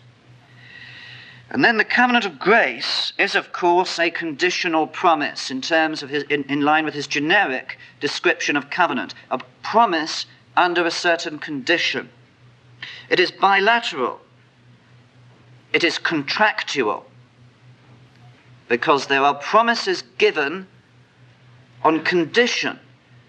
[1.49, 6.09] And then the covenant of grace is, of course, a conditional promise in terms of
[6.09, 10.25] his, in, in line with his generic description of covenant, a promise
[10.55, 12.11] under a certain condition.
[13.09, 14.21] It is bilateral.
[15.73, 17.07] It is contractual
[18.71, 20.65] because there are promises given
[21.83, 22.79] on condition.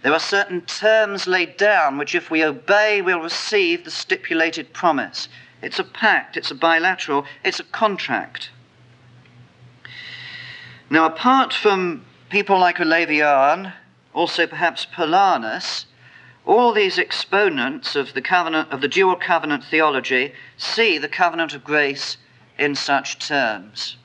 [0.03, 5.27] There are certain terms laid down which, if we obey, we'll receive the stipulated promise.
[5.61, 8.51] It's a pact, it's a bilateral, it's a contract.
[10.89, 13.73] Now, apart from people like Olevian,
[14.15, 15.87] also perhaps Polanus,
[16.47, 21.65] all these exponents of the covenant of the dual covenant theology see the covenant of
[21.65, 22.17] grace
[22.61, 23.97] in such terms.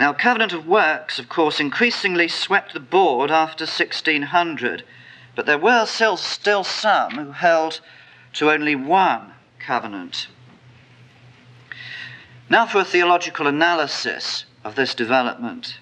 [0.00, 4.82] Now, covenant of works, of course, increasingly swept the board after 1600,
[5.34, 7.82] but there were still, still some who held
[8.32, 10.28] to only one covenant.
[12.48, 15.76] Now, for a theological analysis of this development.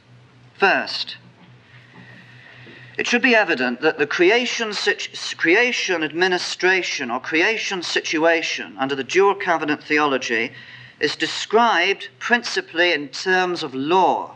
[0.59, 1.16] First,
[2.99, 4.73] it should be evident that the creation,
[5.37, 10.51] creation administration or creation situation under the dual covenant theology
[11.01, 14.35] is described principally in terms of law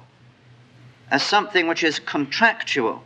[1.10, 3.04] as something which is contractual.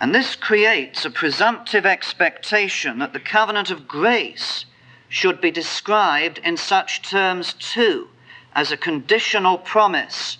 [0.00, 4.66] And this creates a presumptive expectation that the covenant of grace
[5.08, 8.08] should be described in such terms too,
[8.54, 10.38] as a conditional promise,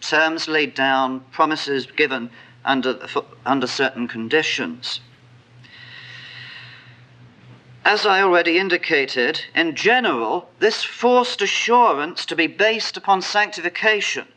[0.00, 2.30] terms laid down, promises given
[2.64, 2.98] under,
[3.46, 5.00] under certain conditions.
[7.88, 14.28] As I already indicated, in general, this forced assurance to be based upon sanctification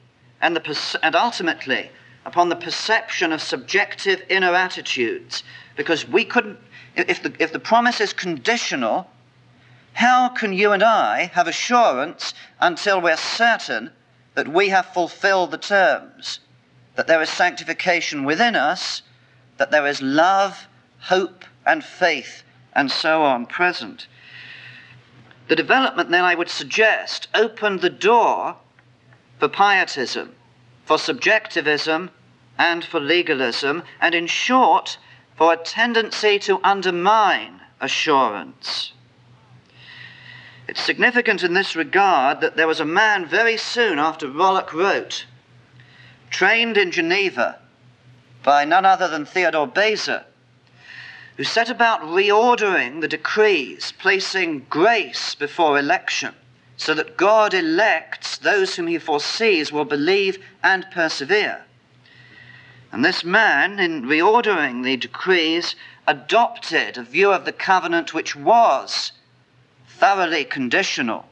[0.41, 1.91] and, the, and ultimately
[2.25, 5.43] upon the perception of subjective inner attitudes.
[5.75, 6.59] Because we couldn't,
[6.95, 9.09] if the, if the promise is conditional,
[9.91, 13.91] how can you and I have assurance until we're certain
[14.33, 16.39] that we have fulfilled the terms?
[16.95, 19.01] That there is sanctification within us,
[19.57, 20.69] that there is love,
[21.01, 22.43] hope, and faith
[22.73, 24.07] and so on present.
[25.47, 28.57] The development, then, I would suggest, opened the door
[29.39, 30.35] for pietism,
[30.85, 32.11] for subjectivism,
[32.57, 34.97] and for legalism, and in short,
[35.35, 38.93] for a tendency to undermine assurance.
[40.67, 45.25] It's significant in this regard that there was a man very soon after Rollock wrote,
[46.29, 47.59] trained in Geneva
[48.43, 50.25] by none other than Theodore Beza,
[51.41, 56.35] who set about reordering the decrees, placing grace before election,
[56.77, 61.63] so that God elects those whom he foresees will believe and persevere.
[62.91, 65.75] And this man, in reordering the decrees,
[66.05, 69.11] adopted a view of the covenant which was
[69.87, 71.27] thoroughly conditional.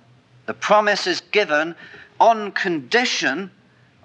[0.48, 1.76] The promise is given
[2.20, 3.52] on condition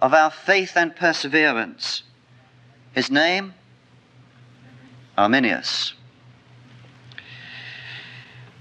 [0.03, 2.03] of our faith and perseverance.
[2.93, 3.55] His name?
[5.17, 5.95] Arminius.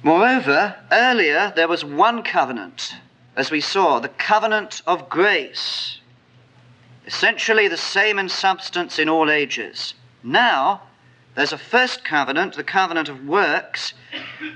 [0.01, 2.95] Moreover, earlier there was one covenant,
[3.35, 5.99] as we saw, the covenant of grace,
[7.05, 9.93] essentially the same in substance in all ages.
[10.23, 10.81] Now,
[11.35, 13.93] There's a first covenant, the covenant of works,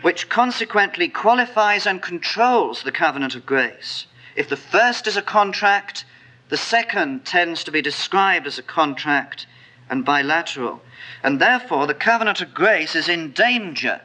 [0.02, 4.06] which consequently qualifies and controls the covenant of grace.
[4.36, 6.06] If the first is a contract,
[6.50, 9.48] the second tends to be described as a contract
[9.90, 10.82] and bilateral.
[11.24, 14.02] And therefore, the covenant of grace is in danger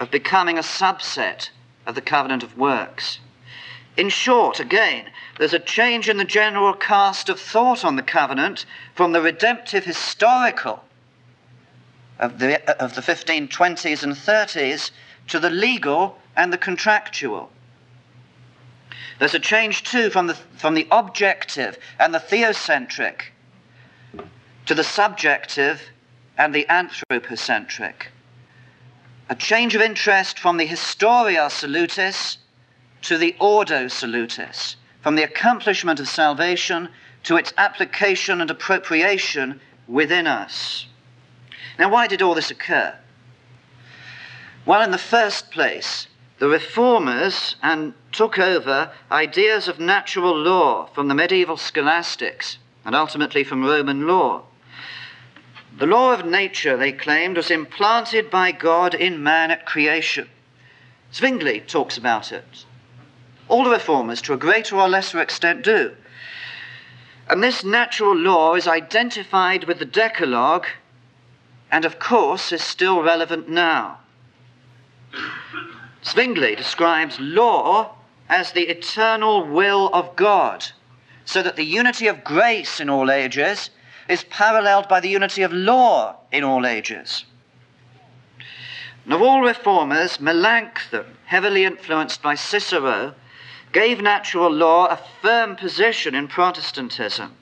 [0.00, 1.50] of becoming a subset
[1.86, 3.18] of the covenant of works.
[3.96, 8.64] In short, again, there's a change in the general cast of thought on the covenant
[8.94, 10.82] from the redemptive historical
[12.18, 14.90] of the, of the 1520s and 30s
[15.28, 17.50] to the legal and the contractual.
[19.18, 23.31] There's a change, too, from the, from the objective and the theocentric
[24.66, 25.82] to the subjective
[26.38, 28.08] and the anthropocentric.
[29.28, 32.38] A change of interest from the historia salutis
[33.02, 36.88] to the ordo salutis, from the accomplishment of salvation
[37.24, 40.86] to its application and appropriation within us.
[41.78, 42.96] Now, why did all this occur?
[44.64, 46.06] Well, in the first place,
[46.38, 53.44] the reformers and took over ideas of natural law from the medieval scholastics and ultimately
[53.44, 54.44] from Roman law.
[55.78, 60.28] The law of nature, they claimed, was implanted by God in man at creation.
[61.12, 62.64] Zwingli talks about it.
[63.48, 65.96] All the reformers, to a greater or lesser extent, do.
[67.28, 70.66] And this natural law is identified with the Decalogue
[71.70, 73.98] and, of course, is still relevant now.
[76.04, 77.94] Zwingli describes law
[78.28, 80.66] as the eternal will of God,
[81.24, 83.70] so that the unity of grace in all ages
[84.12, 87.24] is paralleled by the unity of law in all ages.
[89.04, 93.14] And of all reformers, Melanchthon, heavily influenced by Cicero,
[93.72, 97.34] gave natural law a firm position in Protestantism.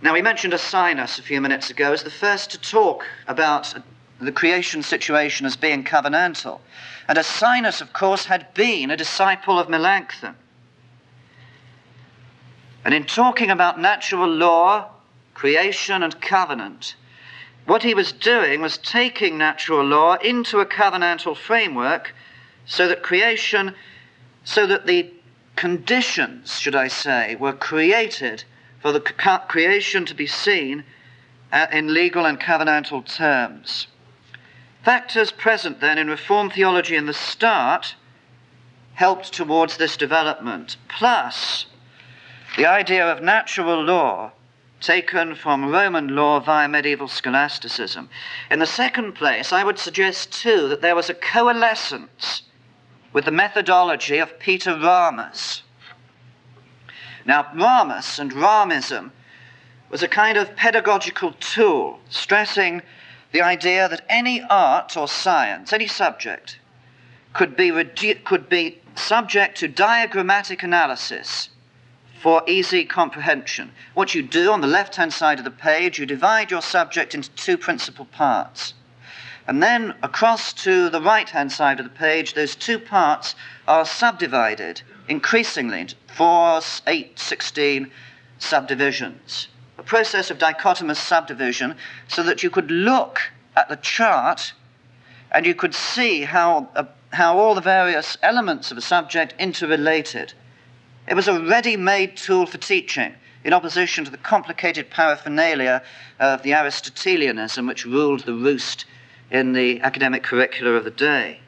[0.00, 3.74] Now, we mentioned Ursinus a few minutes ago as the first to talk about
[4.20, 6.60] the creation situation as being covenantal.
[7.08, 10.36] And Ursinus, of course, had been a disciple of Melanchthon.
[12.84, 14.90] And in talking about natural law,
[15.40, 16.94] creation, and covenant,
[17.64, 22.14] what he was doing was taking natural law into a covenantal framework
[22.66, 23.74] so that creation,
[24.44, 25.10] so that the
[25.56, 28.44] conditions, should I say, were created
[28.82, 30.84] for the creation to be seen
[31.50, 33.86] uh, in legal and covenantal terms.
[34.84, 37.94] Factors present then in Reformed theology in the start
[38.92, 41.64] helped towards this development, plus
[42.58, 44.32] the idea of natural law
[44.80, 48.08] taken from Roman law via medieval scholasticism.
[48.50, 52.42] In the second place, I would suggest too that there was a coalescence
[53.12, 55.62] with the methodology of Peter Ramus.
[57.24, 59.10] Now, Ramus and Ramism
[59.90, 62.82] was a kind of pedagogical tool stressing
[63.32, 66.58] the idea that any art or science, any subject,
[67.32, 67.70] could be,
[68.24, 71.50] could be subject to diagrammatic analysis
[72.20, 73.72] for easy comprehension.
[73.94, 77.14] What you do on the left hand side of the page, you divide your subject
[77.14, 78.74] into two principal parts.
[79.46, 83.34] And then across to the right hand side of the page, those two parts
[83.66, 87.90] are subdivided increasingly into 4, 8, 16
[88.38, 89.48] subdivisions.
[89.78, 91.74] A process of dichotomous subdivision
[92.06, 94.52] so that you could look at the chart
[95.32, 100.34] and you could see how, uh, how all the various elements of a subject interrelated.
[101.10, 105.82] It was a ready made tool for teaching, in opposition to the complicated paraphernalia
[106.20, 108.84] of the Aristotelianism which ruled the roost
[109.28, 111.40] in the academic curricula of the day.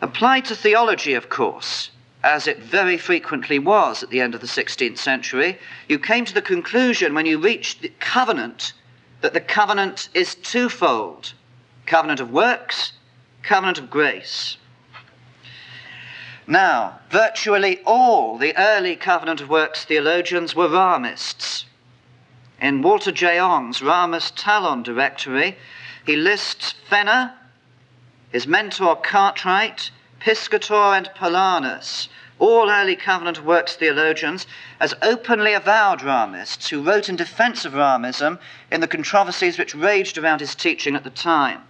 [0.00, 1.92] Applied to theology, of course,
[2.24, 5.56] as it very frequently was at the end of the 16th century,
[5.88, 8.72] you came to the conclusion when you reached the covenant
[9.20, 11.34] that the covenant is twofold
[11.86, 12.94] covenant of works,
[13.44, 14.56] covenant of grace.
[16.46, 21.64] Now, virtually all the early covenant of works theologians were Ramists.
[22.60, 23.38] In Walter J.
[23.38, 25.56] Ong's Ramist Talon directory,
[26.04, 27.34] he lists Fenner,
[28.32, 34.46] his mentor Cartwright, Piscator, and Polanus, all early covenant works theologians,
[34.80, 38.38] as openly avowed Ramists who wrote in defense of Ramism
[38.72, 41.62] in the controversies which raged around his teaching at the time.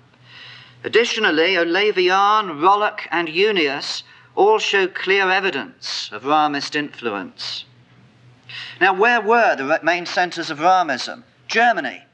[0.85, 4.05] Additionally, Olevian, Rollock, and Junius
[4.35, 7.65] all show clear evidence of Ramist influence.
[8.81, 11.23] Now, where were the main centers of Ramism?
[11.49, 12.05] Germany.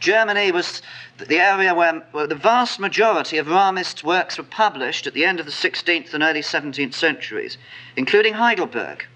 [0.00, 0.82] Germany was
[1.18, 5.38] the area where, where, the vast majority of Ramist works were published at the end
[5.38, 7.56] of the 16th and early 17th centuries,
[7.96, 9.06] including Heidelberg.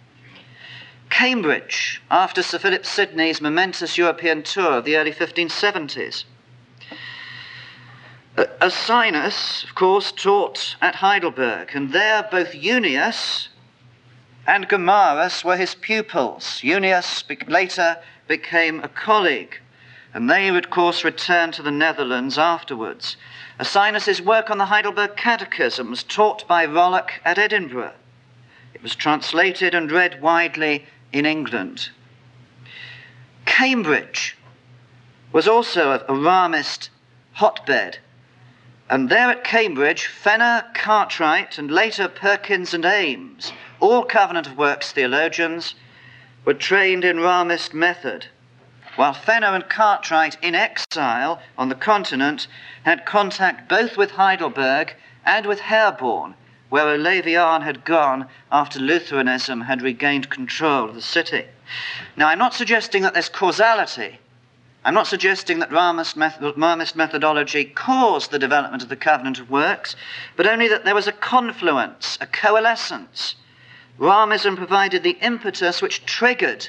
[1.11, 6.24] Cambridge, after Sir Philip Sidney's momentous European tour of the early 1570s.
[8.37, 13.49] Ursinus, of course, taught at Heidelberg, and there both Junius
[14.47, 16.61] and Gomarus were his pupils.
[16.61, 17.97] Junius later
[18.28, 19.61] became a colleague,
[20.12, 23.16] and they, of course, returned to the Netherlands afterwards.
[23.59, 27.95] Ursinus's work on the Heidelberg Catechism was taught by Rollock at Edinburgh.
[28.74, 31.89] It was translated and read widely in England.
[33.47, 34.37] Cambridge
[35.32, 36.91] was also a Ramist
[37.32, 37.99] hotbed.
[38.89, 44.93] And there at Cambridge, Fenner, Cartwright, and later Perkins and Ames, all Covenant of Works
[44.93, 45.74] theologians,
[46.45, 48.26] were trained in Ramist method,
[48.95, 52.47] while Fenner and Cartwright, in exile on the continent,
[52.84, 56.34] had contact both with Heidelberg and with Herborn,
[56.68, 61.47] where Olevian had gone after Lutheranism had regained control of the city.
[62.16, 64.20] Now, I'm not suggesting that there's causality
[64.87, 69.97] I'm not suggesting that Ramist, method, methodology caused the development of the covenant of works,
[70.37, 73.34] but only that there was a confluence, a coalescence.
[73.99, 76.68] Ramism provided the impetus which triggered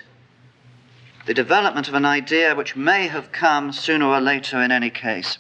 [1.28, 5.38] the development of an idea which may have come sooner or later in any case.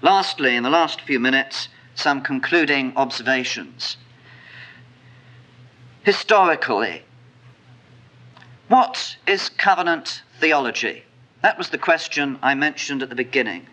[0.00, 3.98] Lastly, in the last few minutes, some concluding observations.
[6.04, 7.02] Historically,
[8.68, 11.04] what is covenant theology?
[11.42, 13.64] That was the question I mentioned at the beginning.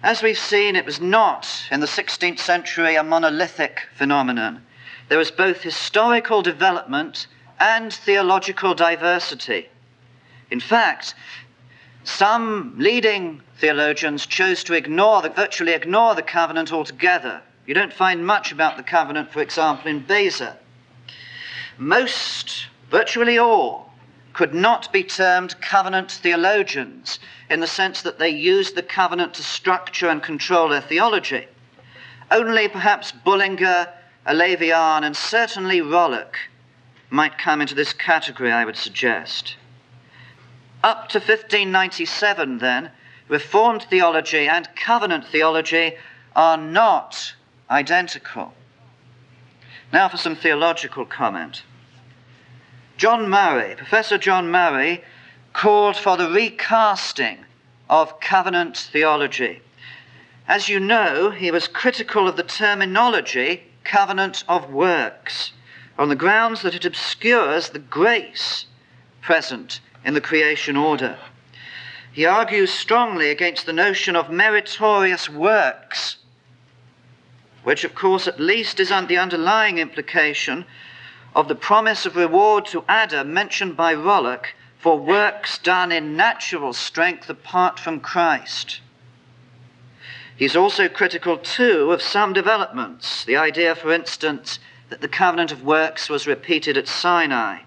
[0.00, 4.64] As we've seen, it was not in the 16th century a monolithic phenomenon.
[5.08, 7.26] There was both historical development
[7.58, 9.68] and theological diversity.
[10.52, 11.16] In fact,
[12.04, 17.42] some leading theologians chose to ignore the, virtually ignore the covenant altogether.
[17.66, 20.58] You don't find much about the covenant, for example, in Beza.
[21.76, 23.91] Most virtually all,
[24.32, 27.18] could not be termed covenant theologians
[27.50, 31.46] in the sense that they used the covenant to structure and control their theology.
[32.30, 33.88] Only perhaps Bullinger,
[34.26, 36.36] Olevian, and certainly Rollock
[37.10, 39.56] might come into this category, I would suggest.
[40.82, 42.90] Up to 1597, then,
[43.28, 45.94] Reformed theology and covenant theology
[46.36, 47.34] are not
[47.70, 48.52] identical.
[49.92, 51.62] Now for some theological comment.
[52.96, 55.02] John Murray, Professor John Murray,
[55.52, 57.44] called for the recasting
[57.88, 59.60] of covenant theology.
[60.48, 65.52] As you know, he was critical of the terminology covenant of works
[65.98, 68.66] on the grounds that it obscures the grace
[69.20, 71.18] present in the creation order.
[72.12, 76.16] He argues strongly against the notion of meritorious works,
[77.62, 80.64] which, of course, at least is the underlying implication
[81.34, 84.46] of the promise of reward to Adam mentioned by Rollock
[84.78, 88.80] for works done in natural strength apart from Christ.
[90.36, 93.24] He's also critical, too, of some developments.
[93.24, 94.58] The idea, for instance,
[94.88, 97.60] that the covenant of works was repeated at Sinai.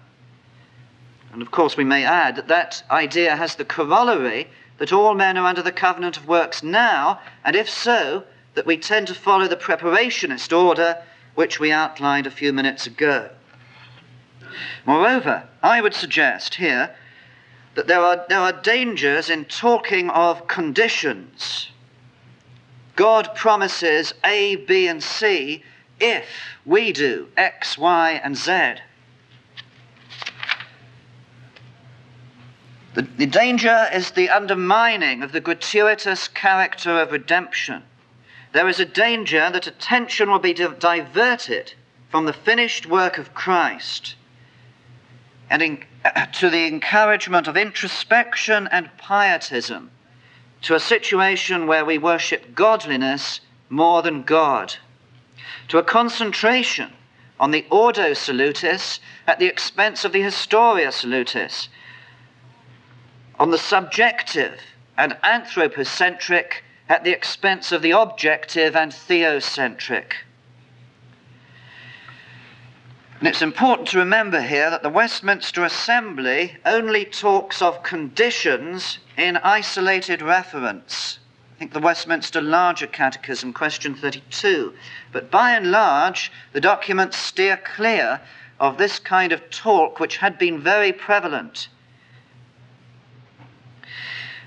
[1.32, 4.48] And of course, we may add that that idea has the corollary
[4.78, 8.76] that all men are under the covenant of works now, and if so, that we
[8.76, 11.02] tend to follow the preparationist order
[11.34, 13.30] which we outlined a few minutes ago.
[14.84, 16.94] Moreover, I would suggest here
[17.74, 21.70] that there are, there are dangers in talking of conditions.
[22.96, 25.62] God promises A, B, and C
[26.00, 26.26] if
[26.64, 28.76] we do X, Y, and Z.
[32.94, 37.82] The, the danger is the undermining of the gratuitous character of redemption.
[38.52, 41.74] There is a danger that attention will be diverted
[42.08, 44.14] from the finished work of Christ
[45.50, 45.84] and in,
[46.34, 49.90] to the encouragement of introspection and pietism,
[50.62, 54.76] to a situation where we worship godliness more than God,
[55.68, 56.92] to a concentration
[57.38, 61.68] on the ordo salutis at the expense of the historia salutis,
[63.38, 64.60] on the subjective
[64.96, 70.12] and anthropocentric at the expense of the objective and theocentric.
[73.18, 79.38] And it's important to remember here that the Westminster Assembly only talks of conditions in
[79.38, 81.18] isolated reference.
[81.54, 84.74] I think the Westminster Larger Catechism, question 32.
[85.12, 88.20] But by and large, the documents steer clear
[88.60, 91.68] of this kind of talk which had been very prevalent.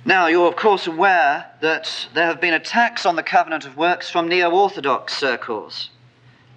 [0.06, 4.12] Now, you're of course aware that there have been attacks on the covenant of works
[4.12, 5.90] from neo Orthodox circles.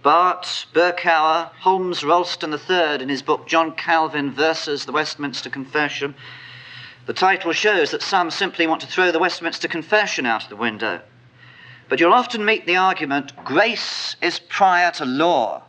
[0.02, 6.16] Barth, Berkouwer, Holmes Rolston III, in his book John Calvin versus the Westminster Confession,
[7.06, 10.56] the title shows that some simply want to throw the Westminster Confession out of the
[10.56, 11.00] window.
[11.88, 15.62] But you'll often meet the argument grace is prior to law.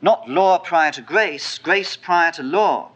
[0.00, 2.92] Not law prior to grace, grace prior to law.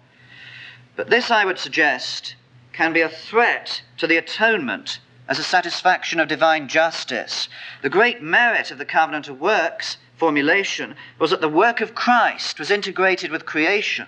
[0.96, 2.36] But this, I would suggest,
[2.72, 7.48] can be a threat to the atonement as a satisfaction of divine justice.
[7.82, 12.58] The great merit of the covenant of works formulation was that the work of Christ
[12.58, 14.06] was integrated with creation,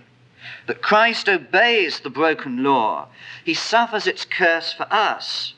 [0.66, 3.08] that Christ obeys the broken law,
[3.44, 5.54] he suffers its curse for us.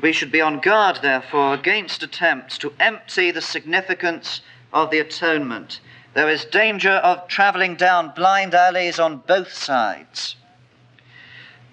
[0.00, 5.80] We should be on guard, therefore, against attempts to empty the significance of the atonement.
[6.14, 10.36] There is danger of traveling down blind alleys on both sides.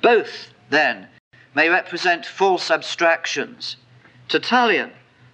[0.01, 1.07] Both, then,
[1.53, 3.75] may represent false abstractions.
[4.27, 4.91] Tertullian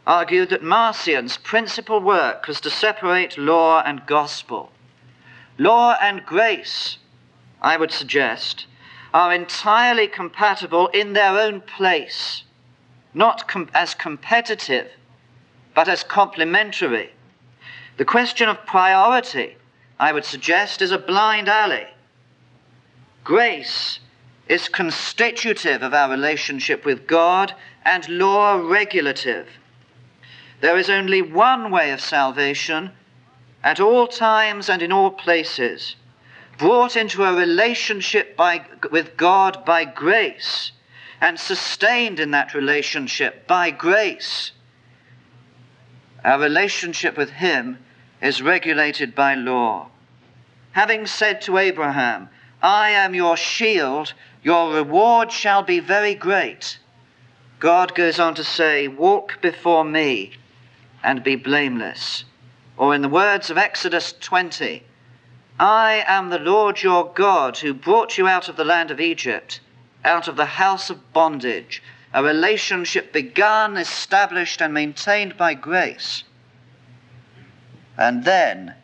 [0.10, 4.72] argued that Marcion's principal work was to separate law and gospel.
[5.60, 6.98] Law and grace,
[7.62, 8.66] I would suggest,
[9.14, 12.42] are entirely compatible in their own place,
[13.14, 14.90] not com- as competitive,
[15.76, 17.12] but as complementary.
[17.98, 19.58] The question of priority,
[20.00, 21.86] I would suggest, is a blind alley.
[23.24, 24.00] Grace
[24.48, 27.54] is constitutive of our relationship with God
[27.86, 29.48] and law regulative.
[30.62, 32.92] There is only one way of salvation
[33.64, 35.96] at all times and in all places,
[36.58, 40.72] brought into a relationship by, with God by grace
[41.22, 44.52] and sustained in that relationship by grace.
[46.24, 47.80] Our relationship with Him
[48.22, 49.90] is regulated by law.
[50.74, 52.30] Having said to Abraham,
[52.62, 56.80] I am your shield your reward shall be very great.
[57.60, 60.34] God goes on to say, Walk before me
[61.04, 62.24] and be blameless.
[62.78, 64.84] Or in the words of Exodus 20,
[65.60, 69.60] I am the Lord your God who brought you out of the land of Egypt,
[70.06, 71.84] out of the house of bondage,
[72.14, 76.24] a relationship begun, established, and maintained by grace.
[77.98, 78.76] And then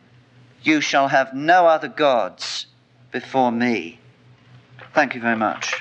[0.62, 2.66] you shall have no other gods
[3.10, 3.98] before me.
[4.92, 5.74] Thank you very much.